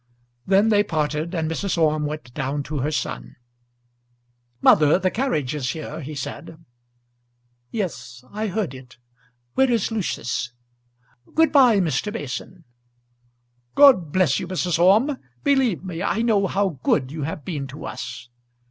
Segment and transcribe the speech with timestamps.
[0.47, 1.77] Then they parted, and Mrs.
[1.77, 3.35] Orme went down to her son.
[4.59, 6.65] "Mother, the carriage is here," he said.
[7.69, 8.97] "Yes, I heard it.
[9.53, 10.53] Where is Lucius?
[11.35, 12.11] Good bye, Mr.
[12.11, 12.63] Mason."
[13.75, 14.79] "God bless you, Mrs.
[14.79, 15.19] Orme.
[15.43, 18.27] Believe me I know how good you have been to us."